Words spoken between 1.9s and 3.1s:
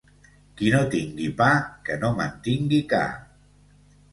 que no mantingui ca.